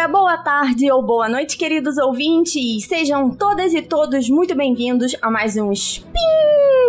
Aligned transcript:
dia, 0.00 0.08
boa 0.08 0.38
tarde 0.38 0.90
ou 0.90 1.02
boa 1.02 1.28
noite, 1.28 1.58
queridos 1.58 1.98
ouvintes. 1.98 2.86
Sejam 2.86 3.28
todas 3.28 3.74
e 3.74 3.82
todos 3.82 4.30
muito 4.30 4.54
bem-vindos 4.54 5.14
a 5.20 5.30
mais 5.30 5.58
um 5.58 5.70
Spin 5.72 6.14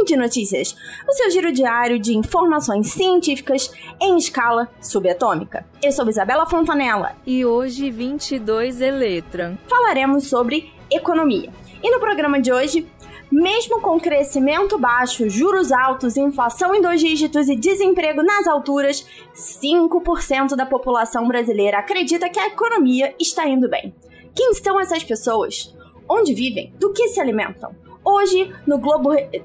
de 0.07 0.15
Notícias, 0.15 0.73
o 1.05 1.11
seu 1.11 1.29
giro 1.29 1.51
diário 1.51 1.99
de 1.99 2.15
informações 2.15 2.87
científicas 2.93 3.69
em 4.01 4.15
escala 4.17 4.69
subatômica. 4.79 5.65
Eu 5.83 5.91
sou 5.91 6.07
Isabela 6.07 6.45
Fontanella 6.45 7.11
e 7.25 7.45
hoje 7.45 7.91
22 7.91 8.79
Eletra. 8.79 9.59
Falaremos 9.67 10.29
sobre 10.29 10.71
economia. 10.89 11.51
E 11.83 11.91
no 11.91 11.99
programa 11.99 12.39
de 12.39 12.53
hoje 12.53 12.87
mesmo 13.31 13.79
com 13.81 13.99
crescimento 13.99 14.77
baixo, 14.77 15.29
juros 15.29 15.71
altos, 15.71 16.17
inflação 16.17 16.75
em 16.75 16.81
dois 16.81 16.99
dígitos 16.99 17.47
e 17.47 17.55
desemprego 17.55 18.21
nas 18.21 18.45
alturas, 18.45 19.05
5% 19.33 20.55
da 20.55 20.65
população 20.65 21.27
brasileira 21.27 21.79
acredita 21.79 22.29
que 22.29 22.39
a 22.39 22.47
economia 22.47 23.15
está 23.19 23.47
indo 23.47 23.69
bem. 23.69 23.93
Quem 24.35 24.53
são 24.53 24.79
essas 24.79 25.03
pessoas? 25.03 25.73
Onde 26.09 26.33
vivem? 26.33 26.73
Do 26.77 26.91
que 26.91 27.07
se 27.07 27.21
alimentam? 27.21 27.73
Hoje 28.03 28.53
no 28.67 28.79
Globo. 28.79 29.13
Eh, 29.13 29.41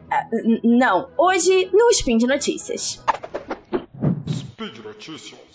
não, 0.64 1.08
hoje 1.16 1.70
no 1.72 1.91
Spin 1.91 2.16
de 2.16 2.27
Notícias. 2.27 3.02
Speed 4.28 4.78
Notícias. 4.78 5.46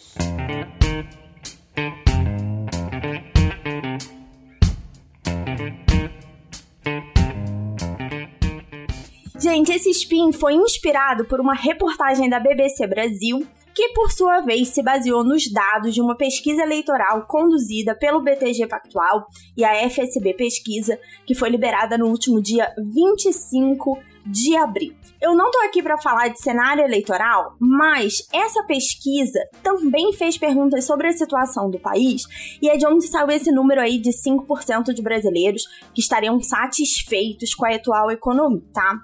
Gente, 9.41 9.72
esse 9.72 9.90
spin 9.90 10.31
foi 10.31 10.53
inspirado 10.53 11.25
por 11.25 11.42
uma 11.42 11.56
reportagem 11.56 12.30
da 12.30 12.39
BBC 12.39 12.86
Brasil 12.86 13.44
que 13.73 13.89
por 13.89 14.11
sua 14.11 14.42
vez 14.42 14.67
se 14.67 14.84
baseou 14.84 15.23
nos 15.23 15.52
dados 15.52 15.95
de 15.95 16.00
uma 16.00 16.16
pesquisa 16.16 16.61
eleitoral 16.61 17.25
conduzida 17.25 17.95
pelo 17.95 18.22
BTG 18.22 18.67
Pactual 18.67 19.25
e 19.58 19.66
a 19.66 19.89
FSB 19.89 20.36
Pesquisa, 20.36 21.00
que 21.25 21.34
foi 21.34 21.50
liberada 21.50 21.97
no 21.97 22.06
último 22.06 22.39
dia 22.39 22.72
25 22.78 23.97
de 24.25 24.55
abril. 24.55 24.95
Eu 25.22 25.36
não 25.36 25.52
tô 25.52 25.59
aqui 25.59 25.83
para 25.83 26.02
falar 26.02 26.30
de 26.30 26.41
cenário 26.41 26.83
eleitoral, 26.83 27.55
mas 27.59 28.28
essa 28.33 28.63
pesquisa 28.63 29.39
também 29.61 30.13
fez 30.13 30.38
perguntas 30.38 30.86
sobre 30.86 31.08
a 31.08 31.11
situação 31.11 31.69
do 31.69 31.80
país 31.80 32.23
e 32.61 32.69
é 32.69 32.75
de 32.75 32.88
onde 32.88 33.08
saiu 33.08 33.30
esse 33.30 33.52
número 33.52 33.81
aí 33.81 34.00
de 34.00 34.09
5% 34.09 34.94
de 34.94 35.02
brasileiros 35.02 35.63
que 35.94 36.02
estariam 36.02 36.41
satisfeitos 36.41 37.53
com 37.53 37.66
a 37.66 37.75
atual 37.75 38.09
economia, 38.09 38.63
tá? 38.73 38.97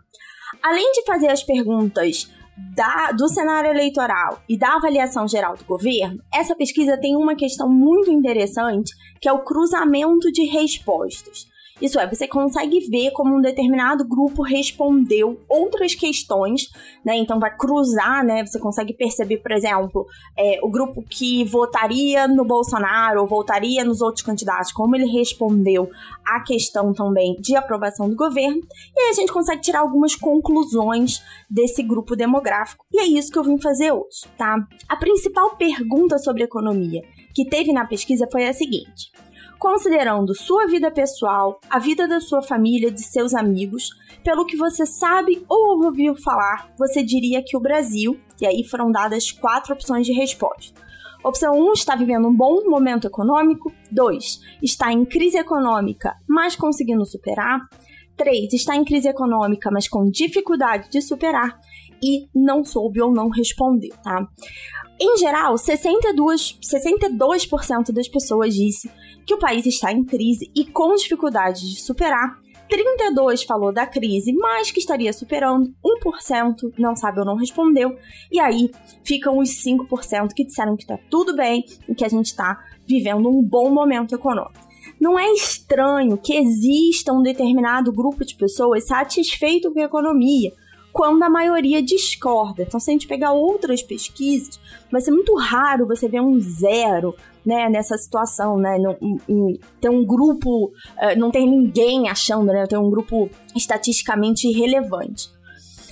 Além 0.64 0.92
de 0.92 1.06
fazer 1.06 1.30
as 1.30 1.44
perguntas 1.44 2.30
da, 2.76 3.12
do 3.12 3.28
cenário 3.30 3.70
eleitoral 3.70 4.42
e 4.50 4.58
da 4.58 4.76
avaliação 4.76 5.28
geral 5.28 5.56
do 5.56 5.64
governo, 5.66 6.20
essa 6.34 6.56
pesquisa 6.56 6.98
tem 6.98 7.16
uma 7.16 7.36
questão 7.36 7.70
muito 7.70 8.12
interessante, 8.12 8.92
que 9.22 9.30
é 9.30 9.32
o 9.32 9.44
cruzamento 9.44 10.32
de 10.32 10.46
respostas. 10.46 11.48
Isso 11.82 12.00
é, 12.00 12.08
você 12.08 12.28
consegue 12.28 12.80
ver 12.90 13.12
como 13.12 13.38
um 13.38 13.42
determinado 13.42 14.08
grupo 14.08 14.42
respondeu 14.42 15.40
outras 15.48 15.94
questões, 15.94 16.70
né? 17.06 17.18
Então 17.18 17.40
vai 17.40 17.56
cruzar, 17.56 18.26
né? 18.26 18.46
Você 18.46 18.60
consegue 18.60 18.94
perceber, 18.94 19.38
por 19.38 19.52
exemplo, 19.52 20.06
é, 20.38 20.60
o 20.64 20.70
grupo 20.70 21.04
que 21.08 21.44
votaria 21.46 22.28
no 22.28 22.44
Bolsonaro 22.44 23.22
ou 23.22 23.28
votaria 23.28 23.84
nos 23.84 24.02
outros 24.02 24.26
candidatos, 24.26 24.72
como 24.72 24.96
ele 24.96 25.06
respondeu 25.06 25.90
à 26.26 26.40
questão 26.42 26.94
também 26.94 27.36
de 27.40 27.56
aprovação 27.56 28.10
do 28.10 28.16
governo. 28.16 28.62
E 28.96 29.00
aí 29.00 29.10
a 29.12 29.14
gente 29.14 29.32
consegue 29.32 29.62
tirar 29.62 29.82
algumas 29.82 30.16
conclusões 30.16 31.22
desse 31.50 31.84
grupo 31.84 32.16
demográfico. 32.16 32.84
E 32.92 33.00
é 33.00 33.06
isso 33.06 33.32
que 33.32 33.38
eu 33.38 33.44
vim 33.44 33.62
fazer 33.62 33.92
hoje, 33.92 34.26
tá? 34.36 34.56
A 34.90 34.96
principal 34.96 35.56
pergunta 35.56 36.18
sobre 36.18 36.44
economia 36.44 37.04
que 37.36 37.46
teve 37.46 37.72
na 37.72 37.86
pesquisa 37.86 38.28
foi 38.32 38.48
a 38.48 38.54
seguinte: 38.54 39.12
considerando 39.60 40.36
sua 40.36 40.68
vida 40.68 40.92
pessoal, 40.92 41.60
a 41.70 41.80
vida 41.80 42.08
da 42.08 42.20
sua 42.20 42.42
família, 42.42 42.92
de 42.92 43.02
seus 43.02 43.34
amigos, 43.34 43.90
pelo 44.24 44.46
que 44.46 44.58
você 44.58 44.86
sabe 44.86 45.44
ou 45.48 45.84
ouviu 45.86 46.16
falar, 46.16 46.70
você 46.78 47.04
diria 47.04 47.44
que 47.44 47.56
o 47.56 47.62
Brasil, 47.62 48.20
e 48.42 48.46
aí 48.46 48.64
foram 48.64 48.92
dadas 48.92 49.32
quatro 49.32 49.74
opções 49.74 50.06
de 50.06 50.14
resposta. 50.14 50.88
Opção 51.24 51.54
1 51.54 51.74
está 51.74 51.96
vivendo 51.96 52.28
um 52.28 52.36
bom 52.36 52.70
momento 52.70 53.08
econômico. 53.08 53.72
2 53.92 54.40
está 54.62 54.94
em 54.94 55.04
crise 55.04 55.38
econômica, 55.38 56.16
mas 56.28 56.56
conseguindo 56.56 57.06
superar. 57.06 57.60
3 58.16 58.54
está 58.54 58.76
em 58.76 58.86
crise 58.86 59.10
econômica, 59.10 59.70
mas 59.72 59.88
com 59.88 60.10
dificuldade 60.10 60.90
de 60.90 61.02
superar. 61.02 61.60
E 62.02 62.28
não 62.34 62.64
soube 62.64 63.02
ou 63.02 63.12
não 63.12 63.30
respondeu, 63.30 63.96
tá? 64.04 64.28
Em 65.00 65.18
geral, 65.18 65.56
62%, 65.56 66.58
62 66.62 67.48
das 67.94 68.08
pessoas 68.08 68.56
disse 68.56 68.90
que 69.26 69.34
o 69.34 69.40
país 69.40 69.66
está 69.66 69.92
em 69.92 70.04
crise 70.04 70.50
e 70.56 70.66
com 70.66 70.96
dificuldade 70.96 71.62
de 71.62 71.80
superar. 71.80 72.40
32 72.68 73.44
falou 73.44 73.72
da 73.72 73.86
crise, 73.86 74.34
mas 74.34 74.72
que 74.72 74.80
estaria 74.80 75.14
superando. 75.14 75.74
1% 76.04 76.74
não 76.78 76.96
sabe 76.96 77.20
ou 77.20 77.26
não 77.26 77.36
respondeu. 77.36 77.96
E 78.32 78.40
aí 78.40 78.72
ficam 79.04 79.38
os 79.38 79.50
5% 79.64 80.34
que 80.34 80.46
disseram 80.46 80.76
que 80.76 80.84
está 80.84 80.98
tudo 81.10 81.36
bem 81.36 81.64
e 81.88 81.96
que 81.96 82.04
a 82.04 82.10
gente 82.10 82.26
está 82.26 82.60
vivendo 82.86 83.30
um 83.30 83.42
bom 83.42 83.70
momento 83.70 84.16
econômico. 84.16 84.68
Não 85.00 85.18
é 85.18 85.32
estranho 85.32 86.18
que 86.18 86.34
exista 86.34 87.14
um 87.14 87.22
determinado 87.22 87.92
grupo 87.92 88.26
de 88.26 88.36
pessoas 88.36 88.88
satisfeito 88.88 89.72
com 89.72 89.80
a 89.80 89.84
economia, 89.84 90.52
quando 90.98 91.22
a 91.22 91.30
maioria 91.30 91.80
discorda. 91.80 92.64
Então, 92.64 92.80
se 92.80 92.90
a 92.90 92.94
gente 92.94 93.06
pegar 93.06 93.32
outras 93.32 93.84
pesquisas, 93.84 94.60
vai 94.92 95.00
ser 95.00 95.12
muito 95.12 95.36
raro 95.36 95.86
você 95.86 96.10
ver 96.10 96.22
um 96.22 96.40
zero 96.40 97.16
né, 97.46 97.70
nessa 97.70 97.96
situação, 98.00 98.58
né? 98.58 98.80
Não, 98.80 98.98
tem 99.80 99.92
um 99.92 100.04
grupo, 100.04 100.66
uh, 100.66 101.16
não 101.16 101.30
tem 101.30 101.48
ninguém 101.48 102.10
achando, 102.10 102.48
né? 102.48 102.66
Tem 102.66 102.80
um 102.80 102.90
grupo 102.90 103.30
estatisticamente 103.56 104.48
irrelevante. 104.48 105.30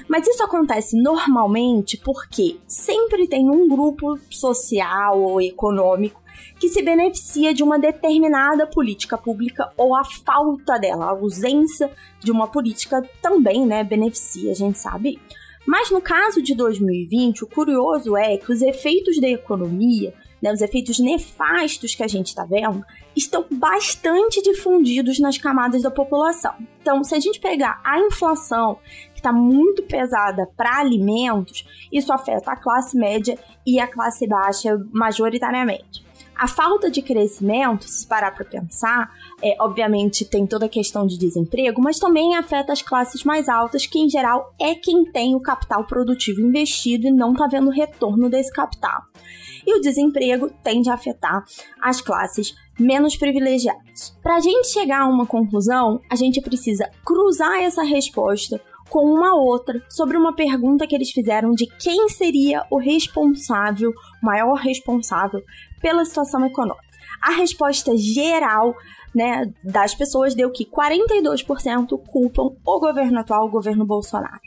Mas 0.08 0.28
isso 0.28 0.44
acontece 0.44 1.02
normalmente 1.02 1.98
porque 1.98 2.58
sempre 2.68 3.28
tem 3.28 3.50
um 3.50 3.68
grupo 3.68 4.20
social 4.30 5.20
ou 5.20 5.42
econômico 5.42 6.22
que 6.60 6.70
se 6.70 6.82
beneficia 6.82 7.54
de 7.54 7.64
uma 7.64 7.78
determinada 7.78 8.66
política 8.68 9.18
pública 9.18 9.72
ou 9.76 9.96
a 9.96 10.04
falta 10.06 10.78
dela, 10.78 11.06
a 11.06 11.10
ausência 11.10 11.92
de 12.20 12.32
uma 12.32 12.48
política 12.48 13.02
também, 13.22 13.66
né, 13.66 13.84
beneficia, 13.84 14.52
a 14.52 14.56
gente 14.56 14.78
sabe. 14.78 15.20
Mas 15.66 15.90
no 15.90 16.00
caso 16.00 16.42
de 16.42 16.54
2020, 16.54 17.44
o 17.44 17.48
curioso 17.48 18.16
é 18.16 18.38
que 18.38 18.52
os 18.52 18.62
efeitos 18.62 19.20
da 19.20 19.28
economia, 19.28 20.14
né, 20.46 20.54
os 20.54 20.62
efeitos 20.62 21.00
nefastos 21.00 21.96
que 21.96 22.04
a 22.04 22.08
gente 22.08 22.28
está 22.28 22.46
vendo, 22.46 22.86
estão 23.16 23.44
bastante 23.50 24.44
difundidos 24.44 25.20
nas 25.20 25.40
camadas 25.40 25.82
da 25.82 25.90
população. 25.90 26.54
Então, 26.80 27.04
se 27.04 27.16
a 27.16 27.20
gente 27.20 27.40
pegar 27.40 27.82
a 27.84 28.00
inflação, 28.00 28.78
que 29.14 29.20
está 29.20 29.34
muito 29.34 29.82
pesada 29.82 30.48
para 30.56 30.78
alimentos, 30.78 31.66
isso 31.92 32.14
afeta 32.14 32.52
a 32.52 32.56
classe 32.56 32.96
média 32.96 33.40
e 33.66 33.80
a 33.80 33.88
classe 33.88 34.28
baixa 34.28 34.78
majoritariamente. 34.94 36.05
A 36.38 36.48
falta 36.48 36.92
de 36.92 37.02
crescimento, 37.02 37.86
se 37.86 38.06
parar 38.06 38.32
para 38.32 38.44
pensar, 38.44 39.10
é, 39.42 39.56
obviamente 39.60 40.26
tem 40.26 40.46
toda 40.46 40.66
a 40.66 40.70
questão 40.70 41.08
de 41.08 41.18
desemprego, 41.18 41.82
mas 41.82 41.98
também 41.98 42.36
afeta 42.36 42.74
as 42.74 42.82
classes 42.82 43.24
mais 43.24 43.48
altas, 43.48 43.86
que 43.86 44.00
em 44.00 44.10
geral 44.10 44.54
é 44.60 44.76
quem 44.76 45.06
tem 45.06 45.34
o 45.34 45.40
capital 45.40 45.86
produtivo 45.86 46.42
investido 46.42 47.08
e 47.08 47.12
não 47.12 47.32
está 47.32 47.48
vendo 47.48 47.70
retorno 47.70 48.30
desse 48.30 48.52
capital. 48.52 49.04
E 49.66 49.78
o 49.78 49.82
desemprego 49.82 50.52
tende 50.62 50.90
a 50.90 50.94
afetar 50.96 51.44
as 51.82 52.02
classes 52.02 52.54
menos 52.78 53.16
privilegiadas. 53.16 54.16
Para 54.22 54.36
a 54.36 54.40
gente 54.42 54.68
chegar 54.68 55.02
a 55.04 55.08
uma 55.08 55.26
conclusão, 55.26 56.02
a 56.12 56.16
gente 56.16 56.42
precisa 56.42 56.92
cruzar 57.06 57.64
essa 57.64 57.82
resposta 57.82 58.62
com 58.90 59.06
uma 59.06 59.36
outra 59.36 59.82
sobre 59.90 60.18
uma 60.18 60.36
pergunta 60.36 60.86
que 60.86 60.96
eles 60.96 61.12
fizeram 61.12 61.52
de 61.52 61.66
quem 61.66 62.08
seria 62.10 62.66
o 62.70 62.78
responsável, 62.78 63.90
o 63.90 64.26
maior 64.26 64.56
responsável 64.56 65.42
pela 65.86 66.04
situação 66.04 66.44
econômica. 66.44 66.84
A 67.22 67.30
resposta 67.34 67.96
geral 67.96 68.76
né, 69.14 69.54
das 69.64 69.94
pessoas 69.94 70.34
deu 70.34 70.50
que 70.50 70.66
42% 70.66 72.02
culpam 72.08 72.56
o 72.66 72.80
governo 72.80 73.20
atual, 73.20 73.46
o 73.46 73.52
governo 73.52 73.86
Bolsonaro. 73.86 74.42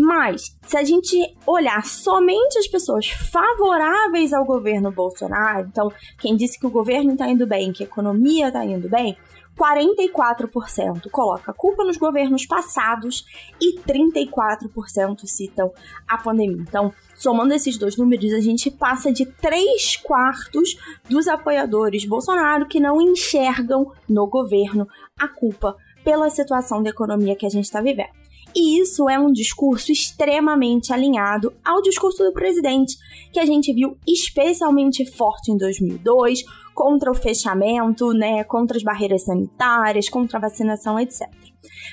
Mas, 0.00 0.56
se 0.62 0.76
a 0.76 0.84
gente 0.84 1.16
olhar 1.44 1.84
somente 1.84 2.56
as 2.56 2.68
pessoas 2.68 3.08
favoráveis 3.08 4.32
ao 4.32 4.44
governo 4.44 4.92
Bolsonaro, 4.92 5.66
então, 5.66 5.90
quem 6.20 6.36
disse 6.36 6.56
que 6.56 6.66
o 6.68 6.70
governo 6.70 7.14
está 7.14 7.28
indo 7.28 7.44
bem, 7.48 7.72
que 7.72 7.82
a 7.82 7.86
economia 7.86 8.46
está 8.46 8.64
indo 8.64 8.88
bem, 8.88 9.18
44% 9.58 11.10
coloca 11.10 11.50
a 11.50 11.54
culpa 11.54 11.82
nos 11.82 11.96
governos 11.96 12.46
passados 12.46 13.26
e 13.60 13.80
34% 13.80 15.26
citam 15.26 15.72
a 16.06 16.16
pandemia. 16.16 16.62
Então, 16.62 16.92
somando 17.16 17.52
esses 17.52 17.76
dois 17.76 17.96
números, 17.96 18.32
a 18.32 18.40
gente 18.40 18.70
passa 18.70 19.12
de 19.12 19.26
3 19.26 19.96
quartos 19.96 20.78
dos 21.10 21.26
apoiadores 21.26 22.04
Bolsonaro 22.04 22.68
que 22.68 22.78
não 22.78 23.02
enxergam 23.02 23.90
no 24.08 24.28
governo 24.28 24.86
a 25.18 25.26
culpa 25.26 25.76
pela 26.04 26.30
situação 26.30 26.84
da 26.84 26.90
economia 26.90 27.34
que 27.34 27.46
a 27.46 27.50
gente 27.50 27.64
está 27.64 27.80
vivendo. 27.80 28.17
E 28.58 28.80
isso 28.80 29.08
é 29.08 29.16
um 29.16 29.30
discurso 29.30 29.92
extremamente 29.92 30.92
alinhado 30.92 31.54
ao 31.64 31.80
discurso 31.80 32.24
do 32.24 32.32
presidente, 32.32 32.96
que 33.32 33.38
a 33.38 33.46
gente 33.46 33.72
viu 33.72 33.96
especialmente 34.04 35.06
forte 35.06 35.52
em 35.52 35.56
2002, 35.56 36.42
contra 36.74 37.08
o 37.08 37.14
fechamento, 37.14 38.12
né, 38.12 38.42
contra 38.42 38.76
as 38.76 38.82
barreiras 38.82 39.26
sanitárias, 39.26 40.08
contra 40.08 40.38
a 40.38 40.40
vacinação, 40.40 40.98
etc. 40.98 41.28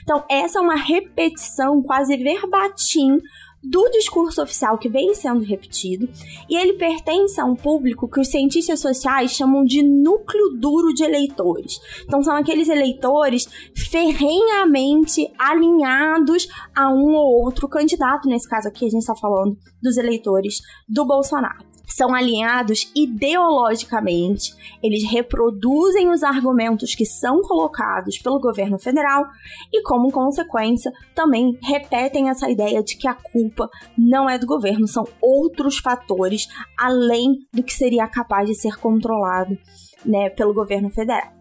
Então, 0.02 0.24
essa 0.28 0.58
é 0.58 0.62
uma 0.64 0.76
repetição 0.76 1.84
quase 1.84 2.18
verbatim 2.18 3.20
do 3.64 3.90
discurso 3.90 4.42
oficial 4.42 4.78
que 4.78 4.90
vem 4.90 5.14
sendo 5.14 5.44
repetido, 5.44 6.08
e 6.50 6.56
ele 6.56 6.74
pertence 6.74 7.40
a 7.42 7.46
um 7.46 7.56
público 7.56 8.08
que 8.08 8.20
os 8.20 8.28
cientistas 8.28 8.80
sociais 8.80 9.32
chamam 9.32 9.64
de 9.64 9.82
núcleo 9.82 10.52
duro 10.58 10.94
de 10.94 11.04
eleitores. 11.04 11.80
Então 12.04 12.24
são 12.24 12.36
aqueles 12.36 12.70
eleitores 12.70 13.48
ferrenhamente 13.90 15.32
alinhados 15.38 16.48
a 16.76 16.90
um 16.90 17.14
ou 17.16 17.44
outro 17.44 17.68
candidato, 17.68 18.30
nesse 18.30 18.48
caso 18.48 18.68
aqui 18.68 18.86
a 18.86 18.90
gente 18.90 19.02
está 19.02 19.16
falando 19.16 19.58
dos 19.82 19.98
eleitores 19.98 20.60
do 20.88 21.06
Bolsonaro 21.06 21.75
são 21.88 22.14
alinhados 22.14 22.92
ideologicamente, 22.96 24.54
eles 24.82 25.04
reproduzem 25.10 26.10
os 26.10 26.24
argumentos 26.24 26.96
que 26.96 27.06
são 27.06 27.42
colocados 27.42 28.18
pelo 28.18 28.40
governo 28.40 28.80
federal 28.80 29.26
e, 29.72 29.82
como 29.84 30.12
consequência, 30.12 30.92
também 31.14 31.58
repetem 31.62 32.30
essa 32.30 32.50
ideia 32.50 32.84
de 32.84 32.98
que 32.98 33.08
a 33.08 33.14
culpa 33.14 33.70
não 33.98 34.30
é 34.30 34.38
do 34.38 34.46
governo, 34.46 34.88
são 34.88 35.08
outros 35.22 35.78
fatores 35.78 36.48
além 36.78 37.46
do 37.54 37.64
que 37.64 37.74
seria 37.74 38.08
capaz 38.08 38.48
de 38.48 38.56
ser 38.56 38.78
controlado 38.78 39.58
né, 40.06 40.30
pelo 40.30 40.54
governo 40.54 40.90
federal. 40.90 41.34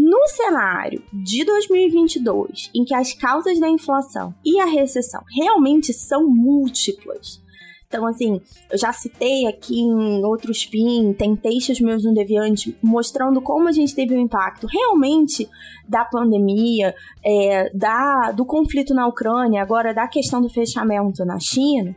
No 0.00 0.28
cenário 0.28 1.02
de 1.12 1.44
2022, 1.44 2.70
em 2.72 2.84
que 2.84 2.94
as 2.94 3.12
causas 3.12 3.58
da 3.58 3.68
inflação 3.68 4.32
e 4.44 4.60
a 4.60 4.64
recessão 4.64 5.20
realmente 5.36 5.92
são 5.92 6.28
múltiplas, 6.28 7.42
então, 7.88 8.06
assim, 8.06 8.38
eu 8.70 8.76
já 8.76 8.92
citei 8.92 9.46
aqui 9.46 9.80
em 9.80 10.22
outros 10.22 10.66
PIN, 10.66 11.14
tem 11.14 11.34
textos 11.34 11.80
meus 11.80 12.04
no 12.04 12.12
Deviante 12.12 12.76
mostrando 12.82 13.40
como 13.40 13.66
a 13.66 13.72
gente 13.72 13.94
teve 13.94 14.14
um 14.14 14.20
impacto 14.20 14.66
realmente 14.66 15.48
da 15.88 16.04
pandemia, 16.04 16.94
é, 17.24 17.70
da, 17.74 18.30
do 18.32 18.44
conflito 18.44 18.92
na 18.92 19.06
Ucrânia, 19.06 19.62
agora 19.62 19.94
da 19.94 20.06
questão 20.06 20.42
do 20.42 20.50
fechamento 20.50 21.24
na 21.24 21.38
China. 21.40 21.96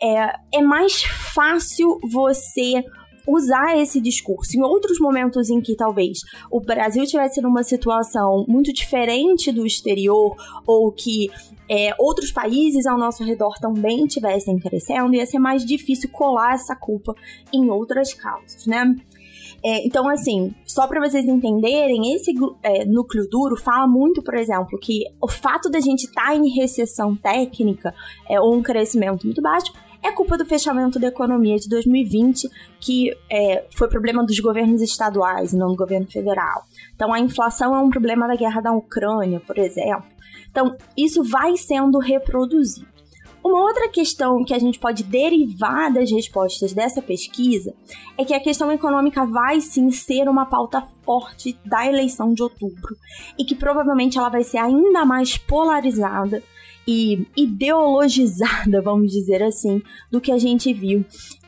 É, 0.00 0.58
é 0.60 0.62
mais 0.62 1.02
fácil 1.02 1.98
você 2.10 2.82
usar 3.28 3.78
esse 3.78 4.00
discurso 4.00 4.56
em 4.56 4.62
outros 4.62 4.98
momentos 4.98 5.50
em 5.50 5.60
que 5.60 5.76
talvez 5.76 6.20
o 6.50 6.60
Brasil 6.60 7.04
tivesse 7.04 7.42
numa 7.42 7.62
situação 7.62 8.46
muito 8.48 8.72
diferente 8.72 9.52
do 9.52 9.66
exterior 9.66 10.34
ou 10.66 10.90
que 10.90 11.28
é, 11.68 11.94
outros 11.98 12.32
países 12.32 12.86
ao 12.86 12.98
nosso 12.98 13.22
redor 13.22 13.54
também 13.60 14.06
estivessem 14.06 14.58
crescendo, 14.58 15.14
ia 15.14 15.26
ser 15.26 15.38
mais 15.38 15.64
difícil 15.64 16.08
colar 16.10 16.54
essa 16.54 16.74
culpa 16.74 17.14
em 17.52 17.68
outras 17.70 18.14
causas, 18.14 18.66
né? 18.66 18.96
É, 19.62 19.84
então, 19.84 20.08
assim, 20.08 20.54
só 20.64 20.86
para 20.86 21.00
vocês 21.00 21.26
entenderem, 21.26 22.14
esse 22.14 22.32
é, 22.62 22.84
núcleo 22.84 23.28
duro 23.28 23.56
fala 23.56 23.88
muito, 23.88 24.22
por 24.22 24.34
exemplo, 24.34 24.78
que 24.78 25.02
o 25.20 25.28
fato 25.28 25.68
da 25.68 25.80
gente 25.80 26.04
estar 26.04 26.28
tá 26.28 26.36
em 26.36 26.48
recessão 26.48 27.16
técnica 27.16 27.92
é, 28.30 28.40
ou 28.40 28.54
um 28.54 28.62
crescimento 28.62 29.24
muito 29.24 29.42
baixo 29.42 29.72
é 30.02 30.12
culpa 30.12 30.38
do 30.38 30.44
fechamento 30.44 30.98
da 30.98 31.08
economia 31.08 31.58
de 31.58 31.68
2020, 31.68 32.48
que 32.80 33.10
é, 33.30 33.66
foi 33.74 33.88
problema 33.88 34.24
dos 34.24 34.38
governos 34.38 34.80
estaduais 34.80 35.52
e 35.52 35.56
não 35.56 35.68
do 35.68 35.76
governo 35.76 36.06
federal. 36.06 36.64
Então, 36.94 37.12
a 37.12 37.20
inflação 37.20 37.74
é 37.74 37.78
um 37.80 37.90
problema 37.90 38.26
da 38.26 38.36
guerra 38.36 38.60
da 38.60 38.72
Ucrânia, 38.72 39.40
por 39.40 39.58
exemplo. 39.58 40.04
Então, 40.50 40.76
isso 40.96 41.22
vai 41.24 41.56
sendo 41.56 41.98
reproduzido. 41.98 42.86
Uma 43.44 43.62
outra 43.62 43.88
questão 43.88 44.44
que 44.44 44.52
a 44.52 44.58
gente 44.58 44.78
pode 44.78 45.04
derivar 45.04 45.92
das 45.92 46.10
respostas 46.10 46.72
dessa 46.72 47.00
pesquisa 47.00 47.72
é 48.16 48.24
que 48.24 48.34
a 48.34 48.40
questão 48.40 48.70
econômica 48.70 49.24
vai 49.24 49.60
sim 49.60 49.90
ser 49.90 50.28
uma 50.28 50.44
pauta 50.44 50.82
forte 51.02 51.56
da 51.64 51.86
eleição 51.86 52.34
de 52.34 52.42
outubro 52.42 52.96
e 53.38 53.44
que 53.44 53.54
provavelmente 53.54 54.18
ela 54.18 54.28
vai 54.28 54.42
ser 54.42 54.58
ainda 54.58 55.04
mais 55.04 55.38
polarizada 55.38 56.42
e 56.90 57.26
ideologizada, 57.36 58.80
vamos 58.80 59.12
dizer 59.12 59.42
assim, 59.42 59.82
do 60.10 60.22
que 60.22 60.32
a 60.32 60.38
gente 60.38 60.72
viu 60.72 61.04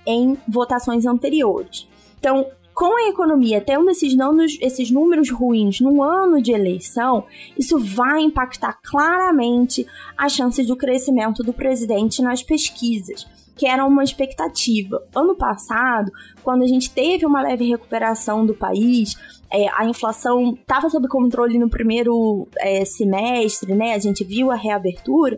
em 0.07 0.37
votações 0.47 1.07
anteriores. 1.07 1.89
Então, 2.19 2.47
com 2.75 2.95
a 2.95 3.09
economia 3.09 3.59
tendo 3.59 3.89
esses, 3.89 4.15
números, 4.15 4.59
esses 4.61 4.91
números 4.91 5.31
ruins 5.31 5.81
no 5.81 6.03
ano 6.03 6.43
de 6.43 6.53
eleição, 6.53 7.25
isso 7.59 7.79
vai 7.79 8.21
impactar 8.21 8.79
claramente 8.85 9.87
as 10.15 10.33
chances 10.33 10.67
do 10.67 10.77
crescimento 10.77 11.43
do 11.43 11.55
presidente 11.55 12.21
nas 12.21 12.43
pesquisas 12.43 13.27
que 13.57 13.67
era 13.67 13.85
uma 13.85 14.03
expectativa. 14.03 15.03
Ano 15.15 15.37
passado, 15.37 16.11
quando 16.43 16.63
a 16.63 16.67
gente 16.67 16.91
teve 16.91 17.27
uma 17.27 17.43
leve 17.43 17.69
recuperação 17.69 18.47
do 18.47 18.55
país, 18.55 19.17
é, 19.53 19.67
a 19.75 19.85
inflação 19.85 20.55
estava 20.55 20.89
sob 20.89 21.09
controle 21.09 21.59
no 21.59 21.69
primeiro 21.69 22.49
é, 22.59 22.85
semestre, 22.85 23.75
né? 23.75 23.95
A 23.95 23.99
gente 23.99 24.25
viu 24.25 24.51
a 24.51 24.55
reabertura. 24.55 25.37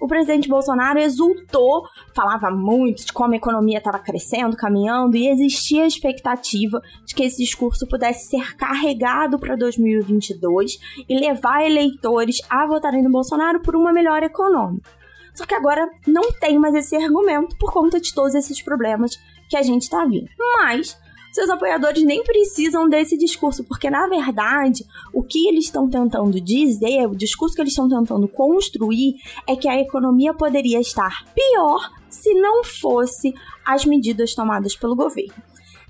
O 0.00 0.06
presidente 0.06 0.48
Bolsonaro 0.48 1.00
exultou, 1.00 1.82
falava 2.14 2.50
muito 2.50 3.04
de 3.04 3.12
como 3.12 3.34
a 3.34 3.36
economia 3.36 3.78
estava 3.78 3.98
crescendo, 3.98 4.56
caminhando, 4.56 5.16
e 5.16 5.28
existia 5.28 5.82
a 5.82 5.88
expectativa 5.88 6.80
de 7.04 7.14
que 7.14 7.24
esse 7.24 7.42
discurso 7.42 7.86
pudesse 7.88 8.28
ser 8.28 8.56
carregado 8.56 9.38
para 9.38 9.56
2022 9.56 10.78
e 11.08 11.18
levar 11.18 11.64
eleitores 11.64 12.36
a 12.48 12.64
votarem 12.66 13.02
no 13.02 13.10
Bolsonaro 13.10 13.60
por 13.60 13.74
uma 13.74 13.92
melhora 13.92 14.26
econômica. 14.26 14.97
Só 15.38 15.46
que 15.46 15.54
agora 15.54 15.88
não 16.04 16.32
tem 16.32 16.58
mais 16.58 16.74
esse 16.74 16.96
argumento 16.96 17.56
por 17.58 17.72
conta 17.72 18.00
de 18.00 18.12
todos 18.12 18.34
esses 18.34 18.60
problemas 18.60 19.16
que 19.48 19.56
a 19.56 19.62
gente 19.62 19.82
está 19.82 20.04
vendo. 20.04 20.28
Mas 20.36 20.98
seus 21.32 21.48
apoiadores 21.48 22.02
nem 22.02 22.24
precisam 22.24 22.88
desse 22.88 23.16
discurso, 23.16 23.62
porque 23.62 23.88
na 23.88 24.08
verdade 24.08 24.84
o 25.12 25.22
que 25.22 25.46
eles 25.46 25.66
estão 25.66 25.88
tentando 25.88 26.40
dizer, 26.40 27.06
o 27.06 27.14
discurso 27.14 27.54
que 27.54 27.60
eles 27.60 27.70
estão 27.70 27.88
tentando 27.88 28.26
construir 28.26 29.14
é 29.46 29.54
que 29.54 29.68
a 29.68 29.80
economia 29.80 30.34
poderia 30.34 30.80
estar 30.80 31.24
pior 31.32 31.88
se 32.08 32.34
não 32.34 32.64
fosse 32.64 33.32
as 33.64 33.84
medidas 33.84 34.34
tomadas 34.34 34.74
pelo 34.74 34.96
governo 34.96 35.40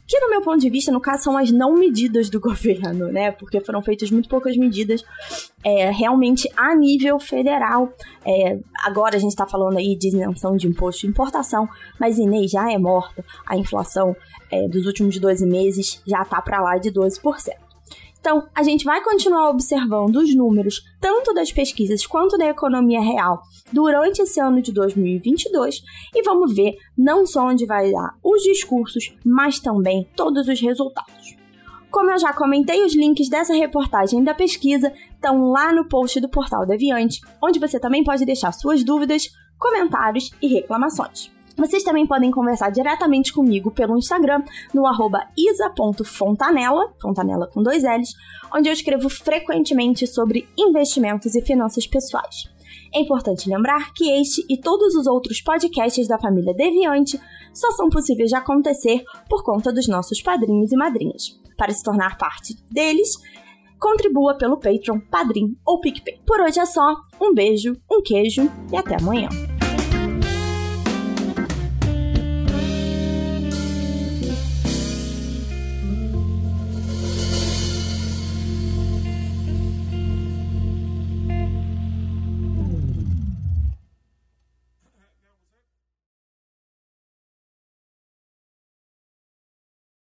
que 0.08 0.18
no 0.20 0.30
meu 0.30 0.40
ponto 0.40 0.58
de 0.58 0.70
vista, 0.70 0.90
no 0.90 1.02
caso, 1.02 1.24
são 1.24 1.36
as 1.36 1.52
não 1.52 1.74
medidas 1.74 2.30
do 2.30 2.40
governo, 2.40 3.12
né? 3.12 3.30
Porque 3.30 3.60
foram 3.60 3.82
feitas 3.82 4.10
muito 4.10 4.28
poucas 4.28 4.56
medidas 4.56 5.04
é, 5.62 5.90
realmente 5.90 6.50
a 6.56 6.74
nível 6.74 7.20
federal. 7.20 7.92
É, 8.24 8.58
agora 8.84 9.16
a 9.16 9.18
gente 9.18 9.32
está 9.32 9.46
falando 9.46 9.76
aí 9.76 9.94
de 9.94 10.08
isenção 10.08 10.56
de 10.56 10.66
imposto 10.66 11.02
de 11.02 11.08
importação, 11.08 11.68
mas 12.00 12.18
Inês 12.18 12.50
já 12.50 12.72
é 12.72 12.78
morta. 12.78 13.22
A 13.46 13.54
inflação 13.56 14.16
é, 14.50 14.66
dos 14.66 14.86
últimos 14.86 15.18
12 15.18 15.44
meses 15.46 16.02
já 16.06 16.22
está 16.22 16.40
para 16.40 16.58
lá 16.58 16.78
de 16.78 16.90
12%. 16.90 17.67
Então, 18.20 18.46
a 18.54 18.62
gente 18.62 18.84
vai 18.84 19.02
continuar 19.02 19.48
observando 19.48 20.16
os 20.16 20.34
números, 20.34 20.82
tanto 21.00 21.32
das 21.32 21.52
pesquisas 21.52 22.04
quanto 22.04 22.36
da 22.36 22.46
economia 22.46 23.00
real, 23.00 23.40
durante 23.72 24.22
esse 24.22 24.40
ano 24.40 24.60
de 24.60 24.72
2022 24.72 25.82
e 26.14 26.22
vamos 26.22 26.54
ver 26.54 26.76
não 26.96 27.24
só 27.24 27.46
onde 27.46 27.64
vai 27.64 27.92
dar 27.92 28.14
os 28.22 28.42
discursos, 28.42 29.14
mas 29.24 29.60
também 29.60 30.08
todos 30.16 30.48
os 30.48 30.60
resultados. 30.60 31.36
Como 31.90 32.10
eu 32.10 32.18
já 32.18 32.34
comentei, 32.34 32.84
os 32.84 32.94
links 32.94 33.30
dessa 33.30 33.54
reportagem 33.54 34.22
da 34.22 34.34
pesquisa 34.34 34.92
estão 35.14 35.50
lá 35.50 35.72
no 35.72 35.88
post 35.88 36.20
do 36.20 36.28
Portal 36.28 36.66
Deviante, 36.66 37.20
onde 37.42 37.58
você 37.58 37.80
também 37.80 38.04
pode 38.04 38.26
deixar 38.26 38.52
suas 38.52 38.84
dúvidas, 38.84 39.30
comentários 39.58 40.30
e 40.42 40.48
reclamações. 40.48 41.37
Vocês 41.58 41.82
também 41.82 42.06
podem 42.06 42.30
conversar 42.30 42.70
diretamente 42.70 43.32
comigo 43.32 43.72
pelo 43.72 43.98
Instagram, 43.98 44.44
no 44.72 44.86
arroba 44.86 45.26
isa.fontanella, 45.36 46.94
fontanella 47.02 47.48
com 47.52 47.60
dois 47.60 47.82
L's, 47.82 48.14
onde 48.54 48.68
eu 48.68 48.72
escrevo 48.72 49.08
frequentemente 49.08 50.06
sobre 50.06 50.48
investimentos 50.56 51.34
e 51.34 51.42
finanças 51.42 51.84
pessoais. 51.84 52.48
É 52.94 53.00
importante 53.00 53.48
lembrar 53.48 53.92
que 53.92 54.08
este 54.20 54.46
e 54.48 54.56
todos 54.56 54.94
os 54.94 55.08
outros 55.08 55.40
podcasts 55.40 56.06
da 56.06 56.18
família 56.18 56.54
Deviante 56.54 57.20
só 57.52 57.72
são 57.72 57.90
possíveis 57.90 58.30
de 58.30 58.36
acontecer 58.36 59.02
por 59.28 59.42
conta 59.42 59.72
dos 59.72 59.88
nossos 59.88 60.22
padrinhos 60.22 60.70
e 60.70 60.76
madrinhas. 60.76 61.38
Para 61.56 61.72
se 61.72 61.82
tornar 61.82 62.16
parte 62.16 62.56
deles, 62.70 63.10
contribua 63.80 64.38
pelo 64.38 64.58
Patreon, 64.58 65.00
Padrim 65.10 65.56
ou 65.66 65.80
PicPay. 65.80 66.20
Por 66.24 66.40
hoje 66.40 66.60
é 66.60 66.66
só, 66.66 66.96
um 67.20 67.34
beijo, 67.34 67.76
um 67.90 68.00
queijo 68.00 68.48
e 68.72 68.76
até 68.76 68.94
amanhã. 68.94 69.28